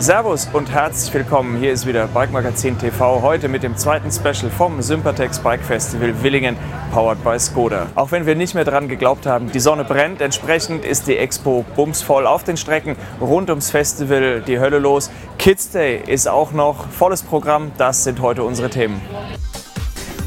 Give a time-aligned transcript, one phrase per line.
[0.00, 1.58] Servus und herzlich willkommen.
[1.58, 3.20] Hier ist wieder Bike Magazin TV.
[3.20, 6.56] Heute mit dem zweiten Special vom Sympatex Bike Festival Willingen,
[6.90, 7.86] powered by Skoda.
[7.96, 10.22] Auch wenn wir nicht mehr dran geglaubt haben, die Sonne brennt.
[10.22, 15.10] Entsprechend ist die Expo bumsvoll auf den Strecken rund ums Festival die Hölle los.
[15.36, 17.70] Kids Day ist auch noch volles Programm.
[17.76, 19.02] Das sind heute unsere Themen.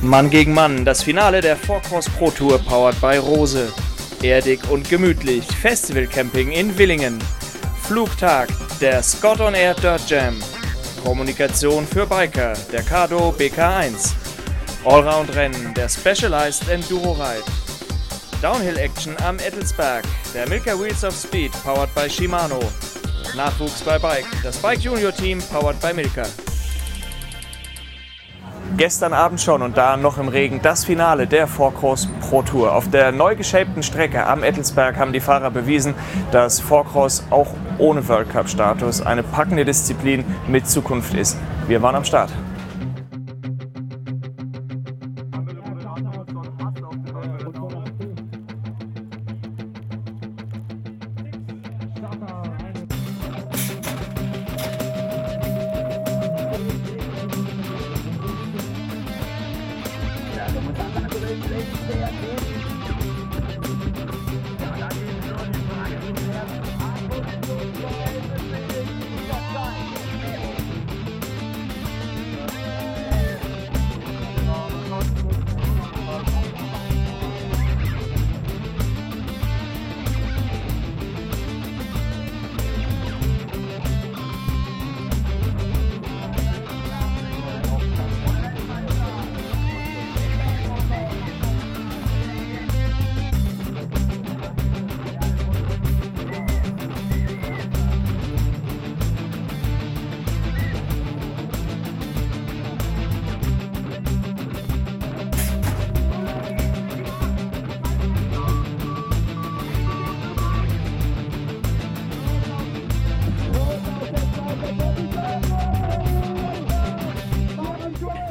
[0.03, 3.73] Mann gegen Mann, das Finale der Forecross Pro Tour powered by Rose.
[4.21, 7.17] Erdig und gemütlich, Festival Camping in Willingen.
[7.83, 8.47] Flugtag,
[8.79, 10.41] der Scott on Air Dirt Jam.
[11.03, 14.13] Kommunikation für Biker, der Cardo BK1.
[14.85, 17.43] Allround-Rennen, der Specialized Enduro Ride.
[18.41, 22.61] Downhill Action am Ettelsberg, der Milka Wheels of Speed, powered by Shimano.
[23.35, 26.25] Nachwuchs bei Bike, das Bike Junior Team, powered by Milka.
[28.75, 32.73] Gestern Abend schon und da noch im Regen das Finale der Forecross Pro Tour.
[32.73, 35.93] Auf der neu geschapten Strecke am Ettelsberg haben die Fahrer bewiesen,
[36.31, 41.37] dass Forecross auch ohne World Cup Status eine packende Disziplin mit Zukunft ist.
[41.67, 42.31] Wir waren am Start.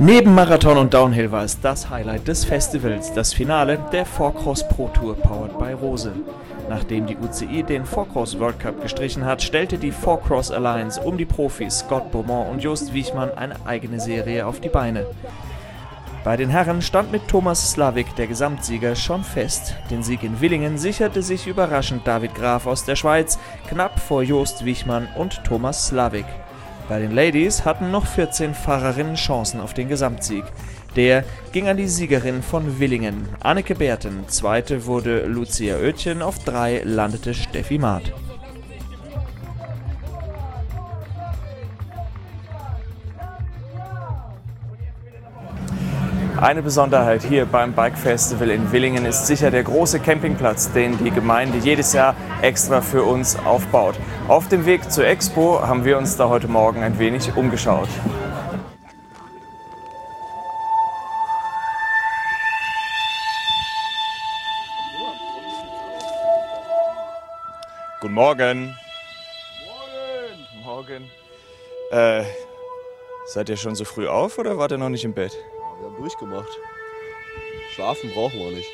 [0.04, 4.88] Neben Marathon und Downhill war es das Highlight des Festivals, das Finale der Forecross Pro
[4.88, 6.10] Tour powered by Rose.
[6.68, 11.24] Nachdem die UCI den Forecross World Cup gestrichen hat, stellte die Forecross Alliance um die
[11.24, 15.06] Profis Scott Beaumont und Just Wiechmann eine eigene Serie auf die Beine.
[16.24, 19.76] Bei den Herren stand mit Thomas Slavik der Gesamtsieger schon fest.
[19.88, 23.38] Den Sieg in Willingen sicherte sich überraschend David Graf aus der Schweiz,
[23.68, 26.26] knapp vor Jost Wichmann und Thomas Slavik.
[26.92, 30.44] Bei den Ladies hatten noch 14 Fahrerinnen Chancen auf den Gesamtsieg.
[30.94, 34.28] Der ging an die Siegerin von Willingen, Anneke Berten.
[34.28, 38.12] Zweite wurde Lucia Oetjen, auf drei landete Steffi Maat.
[46.42, 51.12] Eine Besonderheit hier beim Bike Festival in Willingen ist sicher der große Campingplatz, den die
[51.12, 53.94] Gemeinde jedes Jahr extra für uns aufbaut.
[54.26, 57.88] Auf dem Weg zur Expo haben wir uns da heute Morgen ein wenig umgeschaut.
[68.00, 68.76] Guten Morgen.
[70.64, 70.64] Morgen.
[70.64, 71.10] Morgen.
[71.92, 72.24] Äh,
[73.26, 75.38] seid ihr schon so früh auf oder wart ihr noch nicht im Bett?
[75.82, 76.60] Wir haben durchgemacht.
[77.72, 78.70] Schlafen brauchen wir nicht.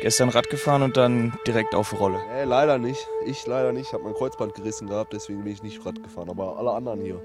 [0.00, 2.20] Gestern Rad gefahren und dann direkt auf Rolle.
[2.32, 3.06] Nee, leider nicht.
[3.26, 3.88] Ich leider nicht.
[3.88, 6.30] Ich habe mein Kreuzband gerissen gehabt, deswegen bin ich nicht Rad gefahren.
[6.30, 7.20] Aber alle anderen hier.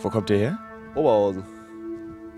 [0.00, 0.58] Wo kommt ihr her?
[0.94, 1.44] Oberhausen.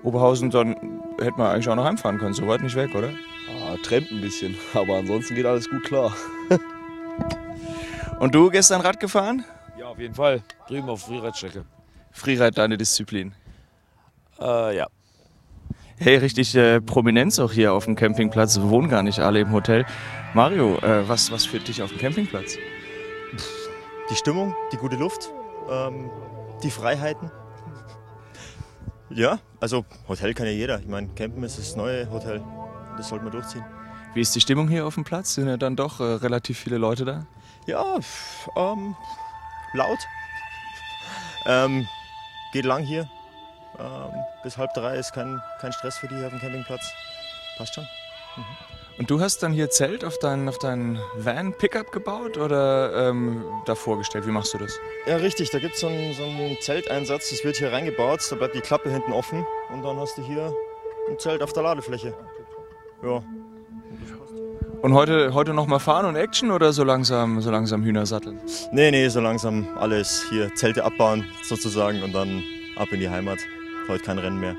[0.04, 0.76] Oberhausen, dann
[1.20, 2.34] hätten wir eigentlich auch noch heimfahren können.
[2.34, 3.08] So weit nicht weg, oder?
[3.08, 4.56] Ah, trennt ein bisschen.
[4.74, 6.14] Aber ansonsten geht alles gut klar.
[8.20, 9.44] Und du gestern Rad gefahren?
[9.76, 10.42] Ja, auf jeden Fall.
[10.68, 11.64] Drüben auf Freeradstrecke.
[12.12, 13.34] Freeride deine Disziplin.
[14.40, 14.86] Äh, ja.
[15.98, 18.58] Hey, richtig äh, Prominenz auch hier auf dem Campingplatz.
[18.58, 19.86] Wir wohnen gar nicht alle im Hotel.
[20.34, 22.58] Mario, äh, was, was führt dich auf dem Campingplatz?
[24.10, 25.32] Die Stimmung, die gute Luft,
[25.70, 26.10] ähm,
[26.62, 27.30] die Freiheiten.
[29.08, 30.80] Ja, also Hotel kann ja jeder.
[30.80, 32.42] Ich meine, Campen ist das neue Hotel.
[32.98, 33.64] Das sollte man durchziehen.
[34.12, 35.34] Wie ist die Stimmung hier auf dem Platz?
[35.34, 37.26] Sind ja dann doch äh, relativ viele Leute da?
[37.66, 37.98] Ja,
[38.54, 38.94] ähm,
[39.72, 39.98] laut.
[41.46, 41.88] Ähm,
[42.52, 43.08] geht lang hier.
[43.78, 46.92] Ähm, bis halb drei ist kein, kein Stress für die hier auf dem Campingplatz.
[47.56, 47.86] Passt schon.
[48.98, 53.74] Und du hast dann hier Zelt auf deinen auf dein Van-Pickup gebaut oder ähm, da
[53.74, 54.26] vorgestellt?
[54.26, 54.78] Wie machst du das?
[55.06, 55.50] Ja, richtig.
[55.50, 57.30] Da gibt es so einen, so einen Zelteinsatz.
[57.30, 58.20] Das wird hier reingebaut.
[58.30, 59.46] Da bleibt die Klappe hinten offen.
[59.70, 60.52] Und dann hast du hier
[61.10, 62.14] ein Zelt auf der Ladefläche.
[63.02, 63.22] Ja.
[64.82, 68.40] Und heute, heute noch mal fahren und Action oder so langsam, so langsam Hühner satteln?
[68.72, 72.42] Nee, nee, so langsam alles hier Zelte abbauen sozusagen und dann
[72.76, 73.38] ab in die Heimat.
[73.88, 74.56] Heute kein Rennen mehr.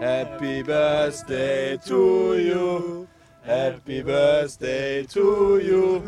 [0.00, 3.06] Happy Birthday to you.
[3.44, 6.02] Happy Birthday to you.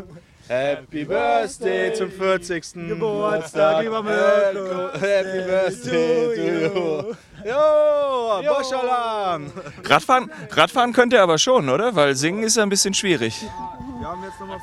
[0.49, 2.73] Happy Birthday zum 40.
[2.89, 4.91] Geburtstag, lieber Mirko.
[4.99, 7.15] Happy Birthday to you.
[7.45, 9.51] Jo, Bosch-Alarm.
[9.83, 11.95] Radfahren, Radfahren könnt ihr aber schon, oder?
[11.95, 13.41] Weil singen ist ja ein bisschen schwierig.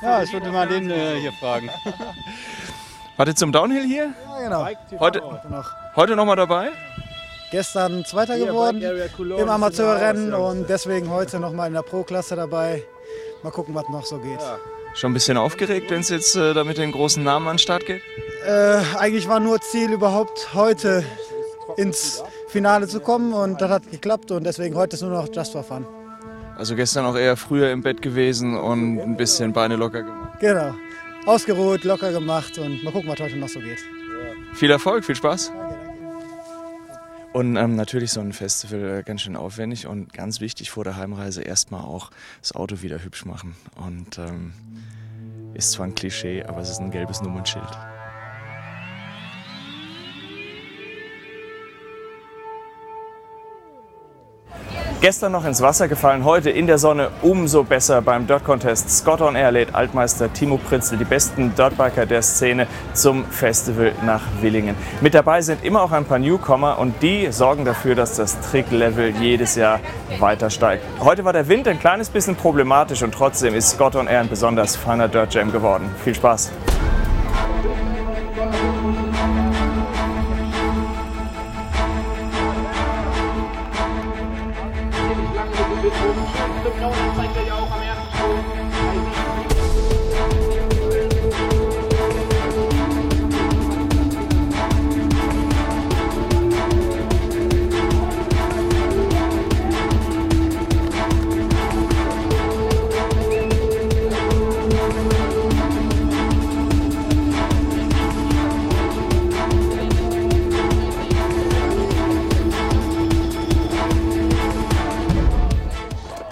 [0.01, 1.69] Ja, ich würde mal den äh, hier fragen.
[3.17, 4.13] Wart ihr zum Downhill hier?
[4.27, 4.99] Ja, genau.
[4.99, 5.21] Heute,
[5.95, 6.71] heute noch mal dabei?
[7.53, 12.83] Gestern Zweiter geworden im Amateurrennen und deswegen heute nochmal in der Pro-Klasse dabei.
[13.43, 14.39] Mal gucken, was noch so geht.
[14.95, 17.59] Schon ein bisschen aufgeregt, wenn es jetzt äh, da mit den großen Namen an den
[17.59, 18.01] Start geht?
[18.47, 21.03] Äh, eigentlich war nur Ziel, überhaupt heute
[21.77, 25.51] ins Finale zu kommen und das hat geklappt und deswegen heute ist nur noch Just
[25.51, 25.85] for Fun.
[26.57, 30.39] Also gestern auch eher früher im Bett gewesen und ein bisschen Beine locker gemacht.
[30.39, 30.73] Genau.
[31.27, 33.77] Ausgeruht, locker gemacht und mal gucken, was heute noch so geht.
[34.55, 35.51] Viel Erfolg, viel Spaß.
[37.33, 40.97] Und ähm, natürlich so ein Festival äh, ganz schön aufwendig und ganz wichtig vor der
[40.97, 43.55] Heimreise erstmal auch das Auto wieder hübsch machen.
[43.75, 44.53] Und ähm,
[45.55, 47.92] ist zwar ein Klischee, aber es ist ein gelbes Nummernschild.
[55.03, 58.89] Gestern noch ins Wasser gefallen, heute in der Sonne umso besser beim Dirt Contest.
[58.89, 64.21] Scott on Air lädt Altmeister Timo Pritzel, die besten Dirtbiker der Szene, zum Festival nach
[64.39, 64.77] Willingen.
[65.01, 69.09] Mit dabei sind immer auch ein paar Newcomer und die sorgen dafür, dass das Tricklevel
[69.17, 69.81] jedes Jahr
[70.19, 70.85] weiter steigt.
[71.01, 74.29] Heute war der Wind ein kleines bisschen problematisch und trotzdem ist Scott on Air ein
[74.29, 75.93] besonders feiner Dirt Jam geworden.
[76.01, 76.49] Viel Spaß!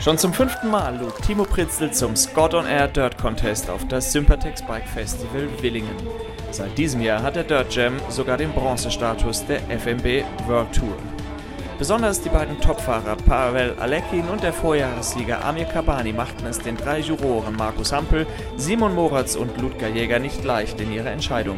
[0.03, 4.11] Schon zum fünften Mal lud Timo Pritzel zum Scott on Air Dirt Contest auf das
[4.11, 5.95] Sympatex Bike Festival Willingen.
[6.49, 10.97] Seit diesem Jahr hat der Dirt Jam sogar den Bronzestatus der FMB World Tour.
[11.77, 17.01] Besonders die beiden Topfahrer Pavel Alekin und der Vorjahressieger Amir Kabani machten es den drei
[17.01, 18.25] Juroren Markus Hampel,
[18.57, 21.57] Simon Moratz und Ludger Jäger nicht leicht in ihrer Entscheidung.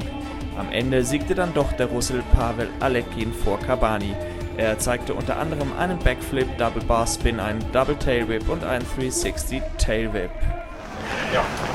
[0.58, 4.14] Am Ende siegte dann doch der Russel Pavel Alekin vor Kabani.
[4.58, 8.86] Er zeigte unter anderem einen Backflip, Double Bar Spin, einen Double Tail Whip und einen
[8.96, 10.30] 360 Tail Whip.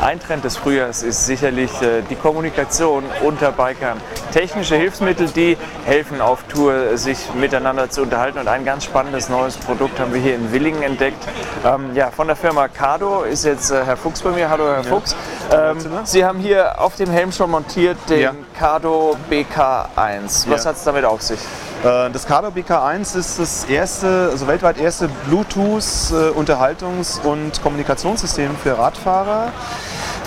[0.01, 4.01] Ein Trend des Frühjahrs ist sicherlich äh, die Kommunikation unter Bikern.
[4.33, 8.39] Technische Hilfsmittel, die helfen auf Tour, sich miteinander zu unterhalten.
[8.39, 11.19] Und ein ganz spannendes neues Produkt haben wir hier in Willingen entdeckt.
[11.67, 14.49] Ähm, ja, von der Firma Cardo ist jetzt äh, Herr Fuchs bei mir.
[14.49, 15.17] Hallo Herr Fuchs.
[15.53, 18.33] Ähm, Sie haben hier auf dem Helm schon montiert den Ja.
[18.57, 20.49] Cardo BK1.
[20.49, 20.71] Was Ja.
[20.71, 21.41] hat es damit auf sich?
[21.85, 29.53] Äh, Das Cardo BK1 ist das erste, also weltweit erste Bluetooth-Unterhaltungs- und Kommunikationssystem für Radfahrer.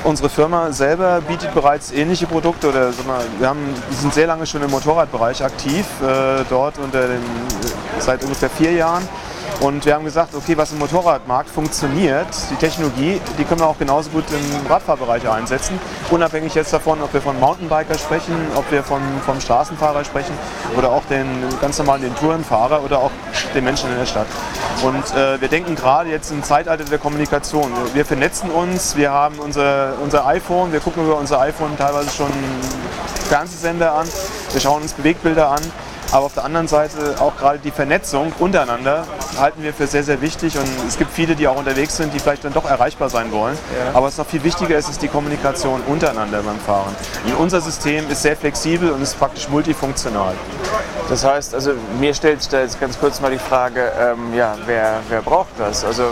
[0.03, 3.59] Unsere Firma selber bietet bereits ähnliche Produkte oder mal, wir, haben,
[3.91, 7.21] sind sehr lange schon im Motorradbereich aktiv, äh, dort unter dem,
[7.99, 9.07] seit ungefähr vier Jahren.
[9.61, 13.77] Und wir haben gesagt, okay, was im Motorradmarkt funktioniert, die Technologie, die können wir auch
[13.77, 15.79] genauso gut im Radfahrbereich einsetzen.
[16.09, 20.33] Unabhängig jetzt davon, ob wir von Mountainbiker sprechen, ob wir von, vom Straßenfahrer sprechen
[20.75, 21.27] oder auch den
[21.61, 23.11] ganz normalen den Tourenfahrer oder auch
[23.53, 24.25] den Menschen in der Stadt.
[24.81, 27.71] Und äh, wir denken gerade jetzt im Zeitalter der Kommunikation.
[27.93, 32.31] Wir vernetzen uns, wir haben unser, unser iPhone, wir gucken über unser iPhone teilweise schon
[33.29, 34.07] Fernsehsender an,
[34.51, 35.61] wir schauen uns Bewegbilder an.
[36.11, 39.05] Aber auf der anderen Seite auch gerade die Vernetzung untereinander
[39.39, 40.57] halten wir für sehr, sehr wichtig.
[40.57, 43.57] Und es gibt viele, die auch unterwegs sind, die vielleicht dann doch erreichbar sein wollen.
[43.93, 46.93] Aber was noch viel wichtiger ist, ist die Kommunikation untereinander beim Fahren.
[47.25, 50.33] Und unser System ist sehr flexibel und ist praktisch multifunktional.
[51.09, 54.55] Das heißt, also mir stellt sich da jetzt ganz kurz mal die Frage, ähm, ja,
[54.65, 55.83] wer, wer braucht das?
[55.83, 56.03] Also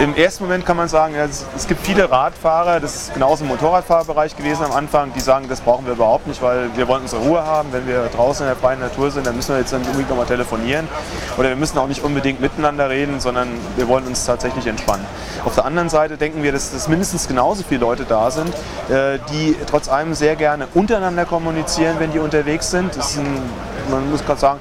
[0.00, 3.48] Im ersten Moment kann man sagen, ja, es, gibt viele Radfahrer, das ist genauso im
[3.48, 7.22] Motorradfahrerbereich gewesen am Anfang, die sagen, das brauchen wir überhaupt nicht, weil wir wollen unsere
[7.22, 7.72] Ruhe haben.
[7.72, 10.26] Wenn wir draußen in der freien Natur sind, dann müssen wir jetzt nicht unbedingt nochmal
[10.26, 10.88] telefonieren
[11.36, 15.06] oder wir müssen auch nicht unbedingt miteinander reden, sondern wir wollen uns tatsächlich entspannen.
[15.44, 18.52] Auf der anderen Seite denken wir, dass, dass mindestens genauso viele Leute da sind,
[18.88, 22.96] äh, die trotz allem sehr gerne untereinander kommunizieren, wenn die unterwegs sind.
[22.96, 23.42] Das ist ein
[23.90, 24.60] man muss gerade sagen,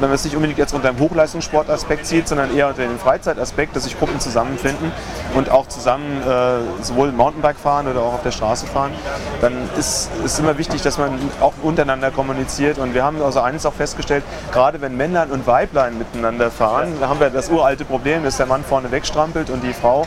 [0.00, 3.74] wenn man es nicht unbedingt jetzt unter dem Hochleistungssportaspekt sieht, sondern eher unter dem Freizeitaspekt,
[3.74, 4.92] dass sich Gruppen zusammenfinden
[5.34, 8.92] und auch zusammen äh, sowohl Mountainbike fahren oder auch auf der Straße fahren,
[9.40, 12.78] dann ist es immer wichtig, dass man auch untereinander kommuniziert.
[12.78, 17.08] Und wir haben also eines auch festgestellt, gerade wenn Männlein und Weiblein miteinander fahren, da
[17.08, 20.06] haben wir das uralte Problem, dass der Mann vorne wegstrampelt und die Frau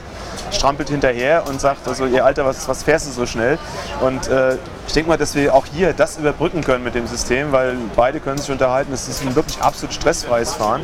[0.52, 3.58] strampelt hinterher und sagt, also ihr Alter, was, was fährst du so schnell?
[4.02, 4.58] Und äh,
[4.88, 8.20] ich denke mal, dass wir auch hier das überbrücken können mit dem System, weil beide
[8.20, 8.94] können sich unterhalten.
[8.94, 10.84] Es ist ein wirklich absolut stressfreies Fahren.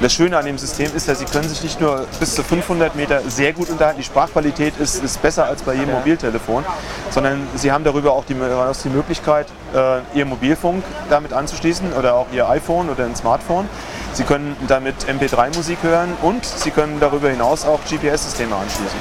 [0.00, 2.94] Das Schöne an dem System ist, dass sie können sich nicht nur bis zu 500
[2.94, 6.64] Meter sehr gut unterhalten, die Sprachqualität ist, ist besser als bei jedem Mobiltelefon,
[7.10, 12.26] sondern sie haben darüber auch die, die Möglichkeit, äh, ihr Mobilfunk damit anzuschließen oder auch
[12.32, 13.68] ihr iPhone oder ein Smartphone.
[14.12, 18.98] Sie können damit MP3-Musik hören und Sie können darüber hinaus auch GPS-Systeme anschließen.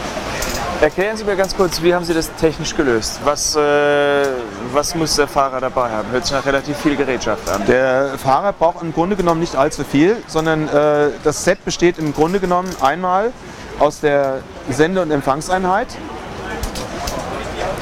[0.82, 3.20] Erklären Sie mir ganz kurz, wie haben Sie das technisch gelöst?
[3.24, 4.28] Was, äh,
[4.74, 6.10] was muss der Fahrer dabei haben?
[6.12, 7.66] Hört sich nach relativ viel Gerätschaft an.
[7.66, 12.14] Der Fahrer braucht im Grunde genommen nicht allzu viel, sondern äh, das Set besteht im
[12.14, 13.32] Grunde genommen einmal
[13.80, 15.88] aus der Sende- und Empfangseinheit.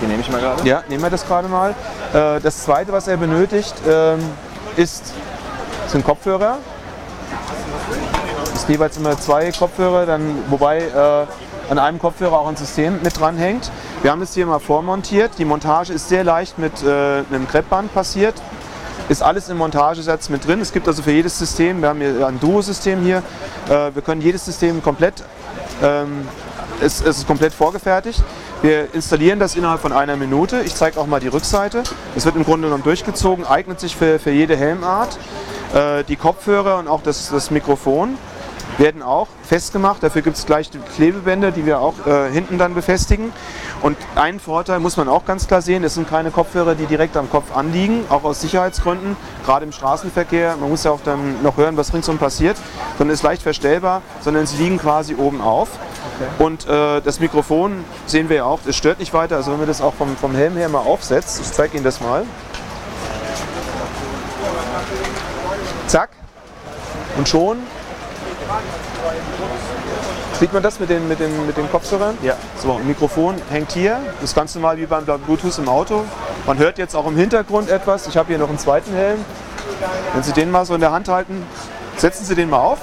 [0.02, 0.68] Die nehme ich mal gerade.
[0.68, 1.72] Ja, nehmen wir das gerade mal.
[2.14, 4.20] Äh, das zweite, was er benötigt, ähm,
[4.76, 5.14] ist,
[5.88, 6.58] sind Kopfhörer.
[8.54, 11.26] Es sind jeweils immer zwei Kopfhörer, dann, wobei äh,
[11.70, 13.72] an einem Kopfhörer auch ein System mit dran hängt.
[14.02, 15.32] Wir haben das hier mal vormontiert.
[15.38, 18.36] Die Montage ist sehr leicht mit äh, einem Kreppband passiert.
[19.10, 20.62] Ist alles im Montagesatz mit drin.
[20.62, 23.22] Es gibt also für jedes System, wir haben hier ein Duo-System hier,
[23.70, 25.24] äh, wir können jedes System komplett,
[25.84, 26.28] ähm,
[26.82, 28.24] es, es ist komplett vorgefertigt.
[28.62, 30.62] Wir installieren das innerhalb von einer Minute.
[30.62, 31.84] Ich zeige auch mal die Rückseite.
[32.16, 35.20] Es wird im Grunde genommen durchgezogen, eignet sich für, für jede Helmart.
[35.74, 38.18] Äh, die Kopfhörer und auch das, das Mikrofon
[38.78, 40.04] werden auch festgemacht.
[40.04, 43.32] Dafür gibt es gleich die Klebebänder, die wir auch äh, hinten dann befestigen.
[43.82, 47.18] Und einen Vorteil muss man auch ganz klar sehen, es sind keine Kopfhörer, die direkt
[47.18, 49.16] am Kopf anliegen, auch aus Sicherheitsgründen,
[49.46, 50.58] gerade im Straßenverkehr.
[50.60, 52.58] Man muss ja auch dann noch hören, was ringsum passiert,
[52.98, 55.70] sondern ist leicht verstellbar, sondern sie liegen quasi oben auf.
[56.16, 56.44] Okay.
[56.44, 59.68] Und äh, das Mikrofon sehen wir ja auch, es stört nicht weiter, also wenn man
[59.68, 62.26] das auch vom, vom Helm her mal aufsetzt, ich zeige Ihnen das mal.
[65.88, 66.10] Zack.
[67.18, 67.58] Und schon
[70.40, 72.18] Sieht man das mit den, mit den, mit den Kopfhörern?
[72.22, 72.36] Ja.
[72.58, 74.00] So, Mikrofon hängt hier.
[74.22, 76.04] Das ganz normal wie beim Bluetooth im Auto.
[76.46, 78.08] Man hört jetzt auch im Hintergrund etwas.
[78.08, 79.24] Ich habe hier noch einen zweiten Helm.
[80.14, 81.46] Wenn Sie den mal so in der Hand halten,
[81.98, 82.80] setzen Sie den mal auf.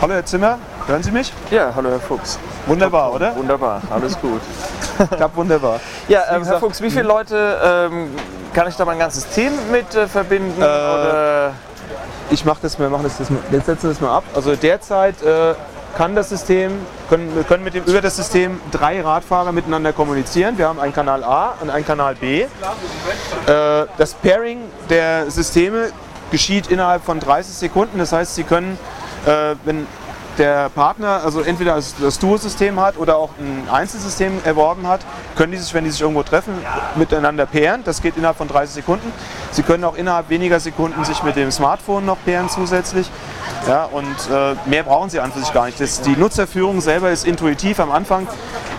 [0.00, 1.32] Hallo Herr Zimmer, hören Sie mich?
[1.50, 2.38] Ja, hallo Herr Fuchs.
[2.66, 3.34] Wunderbar, oder?
[3.34, 4.40] Wunderbar, alles gut.
[5.16, 5.80] Klappt wunderbar.
[6.08, 7.58] Ja, ähm, Herr Fuchs, wie viele Leute
[7.90, 8.10] ähm,
[8.52, 10.60] kann ich da mein ganzes Team mit äh, verbinden?
[10.60, 11.50] Äh,
[12.30, 14.24] ich mache das, wir machen das, das, jetzt setzen wir das mal ab.
[14.34, 15.54] Also derzeit äh,
[15.96, 16.72] kann das System,
[17.08, 20.58] können, wir können mit dem, über das System drei Radfahrer miteinander kommunizieren.
[20.58, 22.42] Wir haben einen Kanal A und einen Kanal B.
[22.42, 22.46] Äh,
[23.46, 25.90] das Pairing der Systeme
[26.30, 27.98] geschieht innerhalb von 30 Sekunden.
[27.98, 28.78] Das heißt, Sie können,
[29.26, 29.86] äh, wenn
[30.38, 35.00] der Partner also entweder das, Duo-System hat oder auch ein Einzelsystem erworben hat,
[35.36, 36.54] können die sich, wenn die sich irgendwo treffen,
[36.96, 37.82] miteinander pairen.
[37.84, 39.12] Das geht innerhalb von 30 Sekunden.
[39.50, 43.10] Sie können auch innerhalb weniger Sekunden sich mit dem Smartphone noch pairen zusätzlich.
[43.66, 45.80] Ja, und äh, mehr brauchen sie an für sich gar nicht.
[45.80, 47.80] Das, die Nutzerführung selber ist intuitiv.
[47.80, 48.26] Am Anfang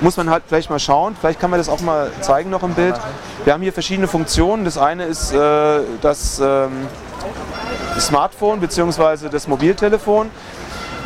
[0.01, 1.15] muss man halt vielleicht mal schauen.
[1.19, 2.95] Vielleicht kann man das auch mal zeigen noch im Bild.
[3.43, 4.65] Wir haben hier verschiedene Funktionen.
[4.65, 6.87] Das eine ist äh, das ähm,
[7.99, 9.29] Smartphone bzw.
[9.29, 10.29] das Mobiltelefon.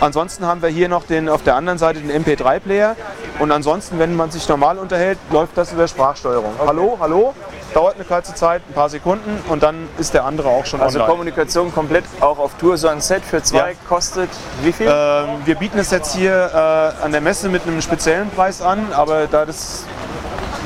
[0.03, 2.98] Ansonsten haben wir hier noch den, auf der anderen Seite den MP3-Player.
[3.39, 6.51] Und ansonsten, wenn man sich normal unterhält, läuft das über Sprachsteuerung.
[6.57, 6.67] Okay.
[6.67, 7.33] Hallo, hallo,
[7.74, 10.95] dauert eine kurze Zeit, ein paar Sekunden und dann ist der andere auch schon also
[10.95, 11.03] online.
[11.03, 12.75] Also Kommunikation komplett auch auf Tour.
[12.75, 13.77] So ein Set für zwei ja.
[13.88, 14.29] kostet
[14.62, 14.88] wie viel?
[14.88, 18.91] Ähm, wir bieten es jetzt hier äh, an der Messe mit einem speziellen Preis an,
[18.91, 19.86] aber da das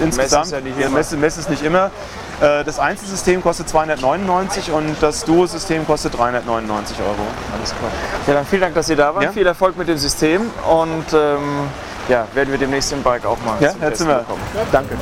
[0.02, 1.92] insgesamt, Messe ist, ja Messe, Messe ist nicht immer,
[2.42, 7.16] äh, das Einzelsystem kostet 299 und das Duo-System kostet 399 Euro.
[7.56, 7.92] Alles klar.
[8.28, 9.24] Ja, dann vielen Dank, dass Sie da waren.
[9.24, 9.32] Ja?
[9.32, 11.70] Viel Erfolg mit dem System und ähm,
[12.10, 14.20] ja, werden wir demnächst im Bike auch mal ja, zum Herr Zimmer.
[14.20, 14.42] kommen.
[14.72, 14.96] Danke.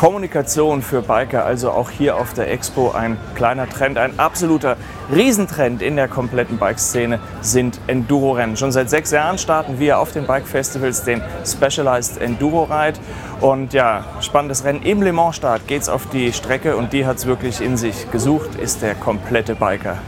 [0.00, 4.78] Kommunikation für Biker, also auch hier auf der Expo ein kleiner Trend, ein absoluter
[5.14, 8.56] Riesentrend in der kompletten Bikeszene sind Enduro-Rennen.
[8.56, 12.98] Schon seit sechs Jahren starten wir auf den Bike-Festivals den Specialized Enduro Ride.
[13.42, 17.18] Und ja, spannendes Rennen im Le Mans-Start geht es auf die Strecke und die hat
[17.18, 18.10] es wirklich in sich.
[18.10, 19.98] Gesucht ist der komplette Biker.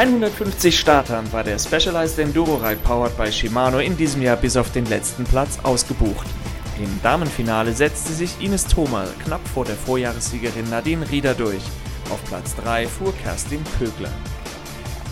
[0.00, 4.72] 150 Startern war der Specialized Enduro Ride powered by Shimano in diesem Jahr bis auf
[4.72, 6.26] den letzten Platz ausgebucht.
[6.78, 11.60] Im Damenfinale setzte sich Ines Thoma knapp vor der Vorjahressiegerin Nadine Rieder durch.
[12.10, 14.08] Auf Platz 3 fuhr Kerstin Kögler.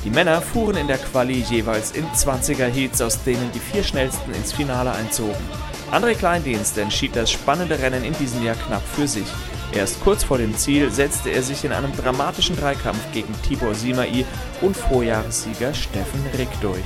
[0.06, 4.32] Die Männer fuhren in der Quali jeweils in 20er Heats, aus denen die vier schnellsten
[4.32, 5.36] ins Finale einzogen.
[5.92, 9.28] André Kleindienst entschied das spannende Rennen in diesem Jahr knapp für sich.
[9.72, 14.24] Erst kurz vor dem Ziel setzte er sich in einem dramatischen Dreikampf gegen Tibor Simai
[14.60, 16.84] und Vorjahressieger Steffen Rick durch.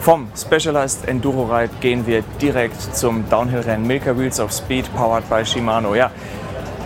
[0.00, 5.44] Vom Specialized Enduro Ride gehen wir direkt zum Downhill-Rennen Milka Wheels of Speed, powered by
[5.44, 5.94] Shimano.
[5.94, 6.10] Ja,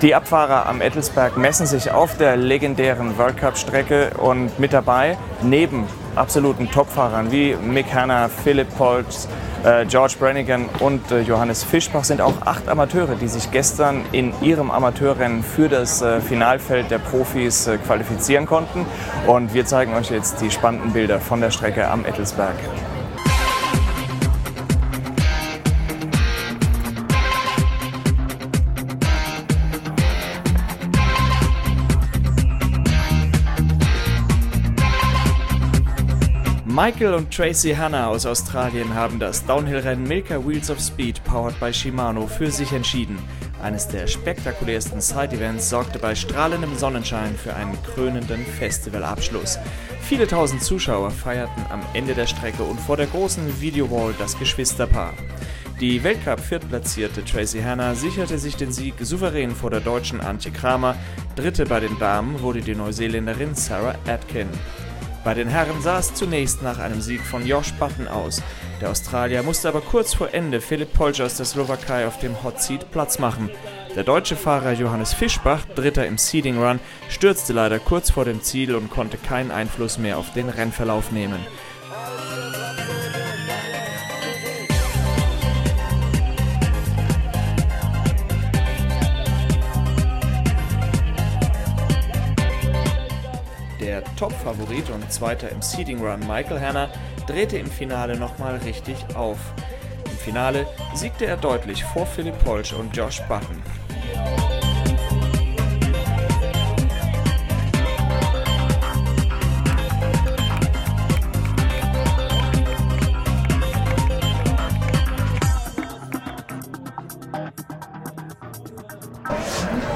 [0.00, 5.86] die Abfahrer am Ettelsberg messen sich auf der legendären World Cup-Strecke und mit dabei, neben
[6.16, 9.28] absoluten Topfahrern wie Mick Hanna, Philipp Polz,
[9.64, 14.32] äh, George Brannigan und äh, Johannes Fischbach sind auch acht Amateure, die sich gestern in
[14.42, 18.86] ihrem Amateurrennen für das äh, Finalfeld der Profis qualifizieren konnten.
[19.26, 22.56] Und wir zeigen euch jetzt die spannenden Bilder von der Strecke am Ettelsberg.
[36.74, 41.70] Michael und Tracy Hanna aus Australien haben das Downhill-Rennen Milka Wheels of Speed, powered by
[41.70, 43.18] Shimano, für sich entschieden.
[43.62, 49.58] Eines der spektakulärsten Side-Events sorgte bei strahlendem Sonnenschein für einen krönenden Festivalabschluss.
[50.00, 55.12] Viele tausend Zuschauer feierten am Ende der Strecke und vor der großen Videowall das Geschwisterpaar.
[55.78, 60.96] Die Weltcup-Viertplatzierte Tracy Hanna sicherte sich den Sieg souverän vor der deutschen Antje Kramer.
[61.36, 64.48] Dritte bei den Damen wurde die Neuseeländerin Sarah Atkin.
[65.24, 68.42] Bei den Herren sah es zunächst nach einem Sieg von Josh Button aus.
[68.80, 72.60] Der Australier musste aber kurz vor Ende Philipp Polger aus der Slowakei auf dem Hot
[72.60, 73.48] Seat Platz machen.
[73.94, 78.74] Der deutsche Fahrer Johannes Fischbach, Dritter im Seeding Run, stürzte leider kurz vor dem Ziel
[78.74, 81.38] und konnte keinen Einfluss mehr auf den Rennverlauf nehmen.
[94.16, 96.88] Top-Favorit und Zweiter im Seeding Run Michael Hanna
[97.26, 99.38] drehte im Finale nochmal richtig auf.
[100.04, 103.62] Im Finale siegte er deutlich vor Philipp Polsch und Josh Button.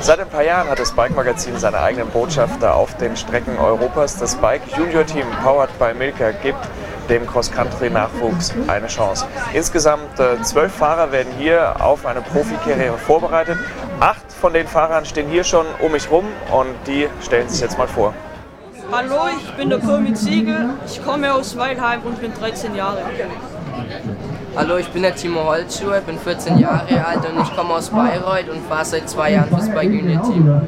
[0.07, 4.17] Seit ein paar Jahren hat das Bike Magazin seine eigenen Botschafter auf den Strecken Europas.
[4.17, 6.61] Das Bike Junior Team, powered by Milka, gibt
[7.11, 9.27] dem Cross-Country-Nachwuchs eine Chance.
[9.53, 13.59] Insgesamt äh, zwölf Fahrer werden hier auf eine Profikarriere vorbereitet.
[13.99, 17.77] Acht von den Fahrern stehen hier schon um mich rum und die stellen sich jetzt
[17.77, 18.15] mal vor.
[18.93, 20.71] Hallo, ich bin der Pirmit Siegel.
[20.87, 23.27] Ich komme aus Weilheim und bin 13 Jahre alt.
[24.57, 28.49] Hallo, ich bin der Timo Holzschuh, bin 14 Jahre alt und ich komme aus Bayreuth
[28.49, 30.61] und fahre seit zwei Jahren fürs Bike Union Team.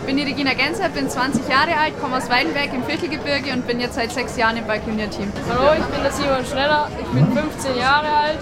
[0.00, 3.66] Ich bin die Regina Genser, bin 20 Jahre alt, komme aus Weidenberg im Viertelgebirge und
[3.66, 5.32] bin jetzt seit sechs Jahren im Bike Union Team.
[5.48, 8.38] Hallo, ich bin der Simon Schneller, ich bin 15 Jahre alt,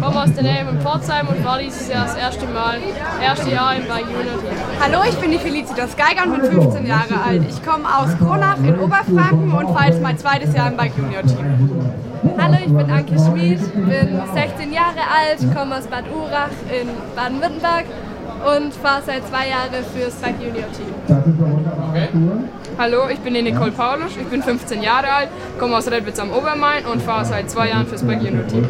[0.00, 2.78] komme aus der Nähe von Pforzheim und war dieses Jahr das erste Mal,
[3.22, 4.50] erste Jahr im Bike Team.
[4.80, 7.42] Hallo, ich bin die Felicitas Geiger und bin 15 Jahre alt.
[7.48, 11.22] Ich komme aus Kronach in Oberfranken und fahre jetzt mein zweites Jahr im Bike Junior
[11.22, 11.92] Team.
[12.38, 17.86] Hallo, ich bin Anke Schmid, bin 16 Jahre alt, komme aus Bad Urach in Baden-Württemberg
[18.56, 21.49] und fahre seit zwei Jahren fürs Bike Junior Team.
[21.90, 22.08] Okay.
[22.78, 26.30] Hallo, ich bin die Nicole Paulusch, ich bin 15 Jahre alt, komme aus Redwitz am
[26.30, 28.64] Obermain und fahre seit zwei Jahren fürs Bike Junior Team.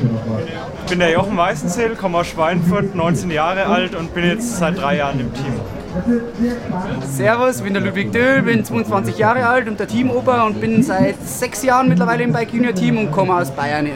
[0.84, 4.78] Ich bin der Jochen Weißenzähl, komme aus Schweinfurt, 19 Jahre alt und bin jetzt seit
[4.78, 5.52] drei Jahren im Team.
[7.02, 10.82] Servus, ich bin der Ludwig Döhl, bin 22 Jahre alt und der Teamoper und bin
[10.84, 13.88] seit sechs Jahren mittlerweile im Bike Junior Team und komme aus Bayern.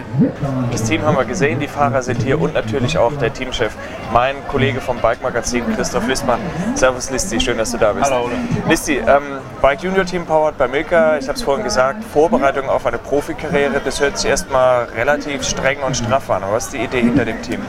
[0.72, 3.76] Das Team haben wir gesehen, die Fahrer sind hier und natürlich auch der Teamchef,
[4.12, 6.40] mein Kollege vom Bike Magazin, Christoph Listmann.
[6.74, 8.10] Servus Listi, schön, dass du da bist.
[8.10, 8.28] Hallo.
[8.68, 12.86] Listi, ähm, Bike Junior Team powered bei Milka, ich habe es vorhin gesagt, Vorbereitung auf
[12.86, 16.42] eine Profikarriere, das hört sich erstmal relativ streng und straff an.
[16.50, 17.60] Was ist die Idee hinter dem Team?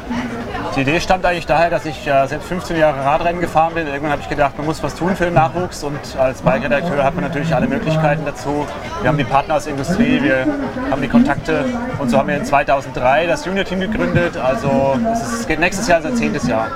[0.75, 3.88] Die Idee stammt eigentlich daher, dass ich äh, selbst 15 Jahre Radrennen gefahren bin.
[3.88, 7.15] Irgendwann habe ich gedacht, man muss was tun für den Nachwuchs und als Bike-Redakteur hat
[7.15, 8.67] man natürlich alle Möglichkeiten dazu.
[8.99, 10.45] Wir haben die Partner aus der Industrie, wir
[10.91, 11.63] haben die Kontakte
[11.97, 14.35] und so haben wir in 2003 das Junior-Team gegründet.
[14.35, 16.67] Also es geht nächstes Jahr sein zehntes Jahr.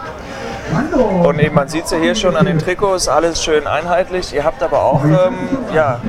[1.23, 4.33] Und man sieht ja hier schon an den Trikots, alles schön einheitlich.
[4.33, 5.35] Ihr habt aber auch ähm,
[5.73, 5.99] ja,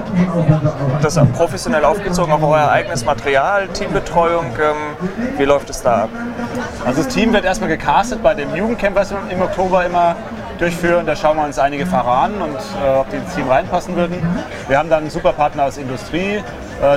[1.03, 4.47] das professionell aufgezogen, auch euer eigenes Material, Teambetreuung.
[4.47, 6.11] Ähm, wie läuft es da ab?
[6.85, 10.17] Also das Team wird erstmal gecastet bei dem Jugendcamp, was wir im Oktober immer
[10.59, 11.07] durchführen.
[11.07, 14.17] Da schauen wir uns einige Fahrer an und äh, ob die ins Team reinpassen würden.
[14.69, 16.43] Wir haben dann einen super Partner aus Industrie,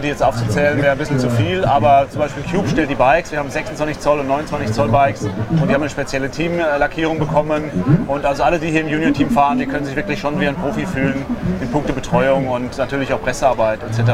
[0.01, 3.31] die jetzt aufzuzählen wäre ein bisschen zu viel, aber zum Beispiel Cube stellt die Bikes.
[3.31, 8.05] Wir haben 26 Zoll und 29 Zoll Bikes und die haben eine spezielle Teamlackierung bekommen.
[8.07, 10.55] Und also alle, die hier im Junior-Team fahren, die können sich wirklich schon wie ein
[10.55, 11.25] Profi fühlen
[11.59, 14.13] in puncto Betreuung und natürlich auch Pressearbeit etc.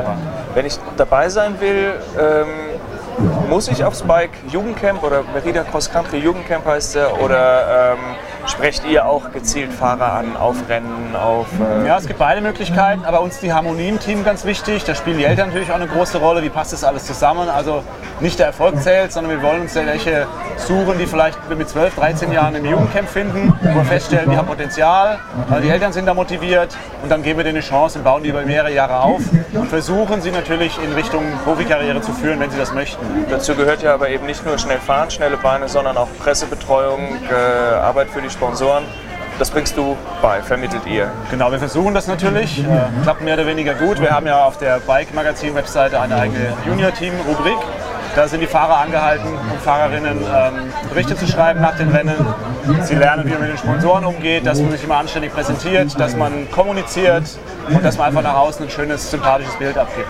[0.56, 2.48] Wenn ich dabei sein will, ähm,
[3.50, 8.00] muss ich aufs Bike Jugendcamp oder Merida Cross Country Jugendcamp heißt er oder ähm,
[8.48, 11.48] sprecht ihr auch gezielt Fahrer an auf Rennen, auf...
[11.60, 14.84] Äh ja, es gibt beide Möglichkeiten, aber uns die Harmonie im Team ganz wichtig.
[14.84, 16.44] Da spielen die Eltern natürlich auch eine große Rolle.
[16.44, 17.50] Wie passt das alles zusammen?
[17.50, 17.84] Also
[18.20, 20.28] nicht der Erfolg zählt, sondern wir wollen uns ja welche
[20.60, 24.48] suchen, die vielleicht mit 12, 13 Jahren im Jugendcamp finden, wo wir feststellen, die haben
[24.48, 28.04] Potenzial, weil die Eltern sind da motiviert und dann geben wir denen eine Chance und
[28.04, 29.22] bauen die über mehrere Jahre auf
[29.54, 33.06] und versuchen sie natürlich in Richtung Profikarriere zu führen, wenn sie das möchten.
[33.30, 37.76] Dazu gehört ja aber eben nicht nur schnell fahren, schnelle Beine, sondern auch Pressebetreuung, äh,
[37.76, 38.84] Arbeit für die Sponsoren.
[39.40, 41.10] Das bringst du bei, vermittelt ihr.
[41.32, 42.60] Genau, wir versuchen das natürlich.
[42.60, 42.64] Äh,
[43.04, 44.02] klappt mehr oder weniger gut.
[44.02, 47.58] Wir haben ja auf der Bike-Magazin-Webseite eine eigene Junior-Team-Rubrik.
[48.20, 52.18] Da sind die Fahrer angehalten und Fahrerinnen ähm, Berichte zu schreiben nach den Rennen.
[52.82, 56.18] Sie lernen, wie man mit den Sponsoren umgeht, dass man sich immer anständig präsentiert, dass
[56.18, 57.24] man kommuniziert
[57.70, 60.10] und dass man einfach nach außen ein schönes, sympathisches Bild abgibt.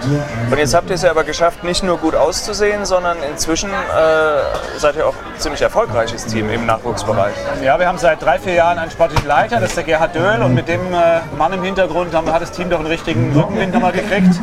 [0.50, 4.80] Und jetzt habt ihr es ja aber geschafft, nicht nur gut auszusehen, sondern inzwischen äh,
[4.80, 7.36] seid ihr auch ein ziemlich erfolgreiches Team im Nachwuchsbereich.
[7.64, 10.42] Ja, wir haben seit drei, vier Jahren einen sportlichen Leiter, das ist der Gerhard Döhl
[10.42, 13.72] und mit dem äh, Mann im Hintergrund haben, hat das Team doch einen richtigen Rückenwind
[13.72, 14.34] nochmal gekriegt.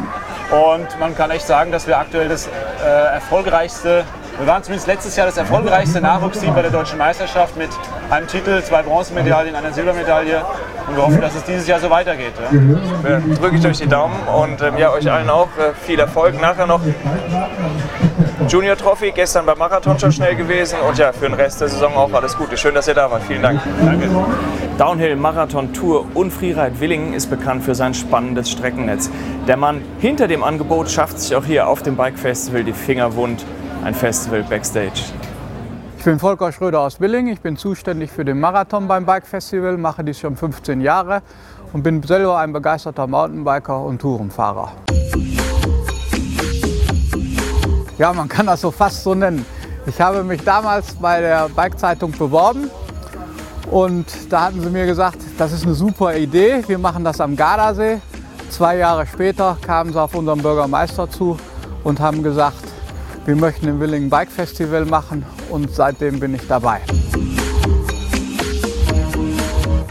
[0.50, 4.04] Und man kann echt sagen, dass wir aktuell das äh, erfolgreichste,
[4.38, 7.70] wir waren zumindest letztes Jahr das erfolgreichste Nachwuchsteam bei der Deutschen Meisterschaft mit
[8.10, 10.44] einem Titel, zwei Bronzemedaillen, einer Silbermedaille.
[10.86, 12.34] Und wir hoffen, dass es dieses Jahr so weitergeht.
[12.52, 13.10] Ja.
[13.10, 16.40] Ja, drücke ich euch die Daumen und ähm, ja, euch allen auch äh, viel Erfolg.
[16.40, 16.80] Nachher noch
[18.48, 21.96] Junior Trophy, gestern beim Marathon schon schnell gewesen und ja, für den Rest der Saison
[21.96, 22.56] auch alles Gute.
[22.56, 23.22] Schön, dass ihr da wart.
[23.26, 23.60] Vielen Dank.
[23.84, 24.08] Danke.
[24.78, 29.10] Downhill, Marathon, Tour und Freeride Willingen ist bekannt für sein spannendes Streckennetz.
[29.46, 33.14] Der Mann hinter dem Angebot schafft sich auch hier auf dem Bike Festival die Finger
[33.14, 33.44] wund.
[33.84, 35.04] Ein Festival Backstage.
[35.98, 37.32] Ich bin Volker Schröder aus Willingen.
[37.32, 41.22] Ich bin zuständig für den Marathon beim Bike Festival, mache dies schon 15 Jahre
[41.72, 44.72] und bin selber ein begeisterter Mountainbiker und Tourenfahrer.
[47.98, 49.46] Ja, man kann das so fast so nennen.
[49.86, 52.68] Ich habe mich damals bei der Bike-Zeitung beworben
[53.70, 57.36] und da hatten sie mir gesagt, das ist eine super Idee, wir machen das am
[57.36, 58.00] Gardasee.
[58.50, 61.36] Zwei Jahre später kamen sie auf unseren Bürgermeister zu
[61.84, 62.64] und haben gesagt,
[63.26, 66.80] wir möchten ein Willingen Bike Festival machen und seitdem bin ich dabei.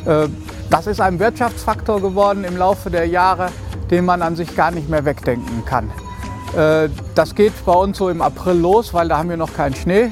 [0.05, 0.27] Äh,
[0.69, 3.49] das ist ein Wirtschaftsfaktor geworden im Laufe der Jahre,
[3.91, 5.91] den man an sich gar nicht mehr wegdenken kann.
[6.55, 9.75] Äh, das geht bei uns so im April los, weil da haben wir noch keinen
[9.75, 10.11] Schnee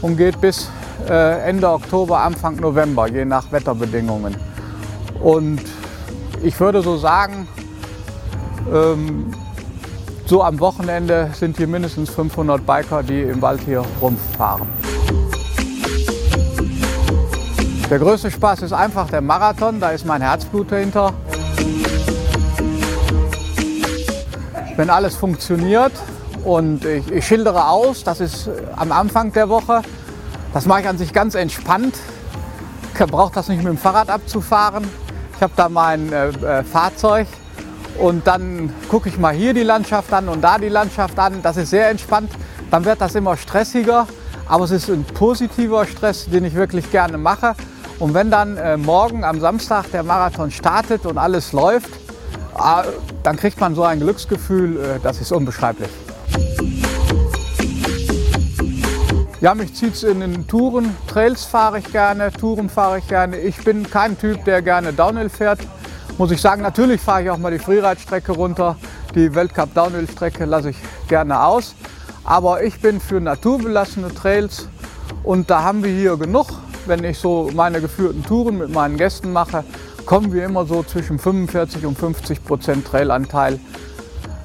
[0.00, 0.70] und geht bis
[1.08, 4.36] äh, Ende Oktober, Anfang November, je nach Wetterbedingungen.
[5.20, 5.60] Und
[6.42, 7.48] ich würde so sagen,
[8.72, 9.32] ähm,
[10.26, 14.68] so am Wochenende sind hier mindestens 500 Biker, die im Wald hier rumfahren.
[17.90, 21.12] Der größte Spaß ist einfach der Marathon, da ist mein Herzblut dahinter.
[24.80, 25.92] wenn alles funktioniert
[26.42, 29.82] und ich, ich, schildere aus, das ist am Anfang der Woche.
[30.54, 31.98] Das mache ich an sich ganz entspannt.
[32.94, 34.88] Ich brauche das nicht mit dem Fahrrad abzufahren.
[35.36, 37.26] Ich habe da mein äh, äh, Fahrzeug
[37.98, 41.42] und dann gucke ich mal hier die Landschaft an und da die Landschaft an.
[41.42, 42.30] Das ist sehr entspannt.
[42.70, 44.06] Dann wird das immer stressiger,
[44.48, 47.54] aber es ist ein positiver Stress, den ich wirklich gerne mache.
[47.98, 51.90] Und wenn dann äh, morgen am Samstag der Marathon startet und alles läuft,
[52.62, 52.84] Ah,
[53.22, 55.88] dann kriegt man so ein Glücksgefühl, äh, das ist unbeschreiblich.
[59.40, 60.94] Ja, mich zieht es in den Touren.
[61.06, 63.38] Trails fahre ich gerne, Touren fahre ich gerne.
[63.38, 65.60] Ich bin kein Typ, der gerne Downhill fährt.
[66.20, 68.76] Muss ich sagen, natürlich fahre ich auch mal die Freeride-Strecke runter.
[69.14, 70.76] Die Weltcup Downhill-Strecke lasse ich
[71.08, 71.74] gerne aus.
[72.24, 74.68] Aber ich bin für naturbelassene Trails
[75.22, 76.48] und da haben wir hier genug.
[76.84, 79.64] Wenn ich so meine geführten Touren mit meinen Gästen mache,
[80.04, 83.58] kommen wir immer so zwischen 45 und 50 Prozent Trailanteil.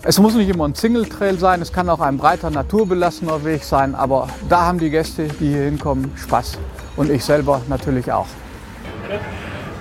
[0.03, 3.95] Es muss nicht immer ein Single-Trail sein, es kann auch ein breiter, naturbelassener Weg sein,
[3.95, 6.57] aber da haben die Gäste, die hier hinkommen, Spaß.
[6.95, 8.27] Und ich selber natürlich auch.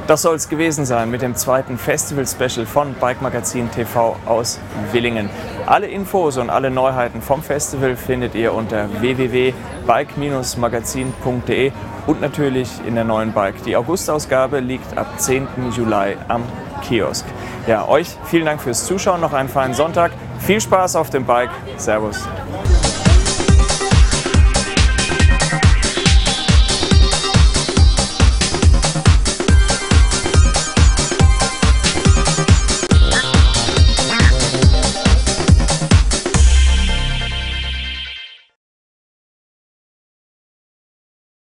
[0.07, 4.61] Das soll es gewesen sein mit dem zweiten Festival-Special von Bike Magazin TV aus
[4.93, 5.31] Willingen.
[5.65, 11.73] Alle Infos und alle Neuheiten vom Festival findet ihr unter www.bike-magazin.de
[12.07, 13.63] und natürlich in der neuen Bike.
[13.65, 15.49] Die Augustausgabe liegt ab 10.
[15.75, 16.43] Juli am
[16.83, 17.25] Kiosk.
[17.67, 20.13] Ja, euch vielen Dank fürs Zuschauen, noch einen feinen Sonntag.
[20.41, 21.49] Viel Spaß auf dem Bike.
[21.79, 22.29] Servus.